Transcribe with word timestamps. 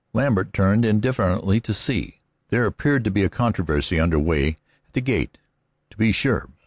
Lambert 0.13 0.51
turned, 0.51 0.83
indifferently, 0.83 1.59
to 1.59 1.75
see. 1.75 2.21
There 2.49 2.65
appeared 2.65 3.03
to 3.03 3.11
be 3.11 3.23
a 3.23 3.29
controversy 3.29 3.99
under 3.99 4.17
way 4.17 4.57
at 4.87 4.93
the 4.93 5.01
gate, 5.01 5.37
to 5.91 5.95
be 5.97 6.11
sure. 6.11 6.49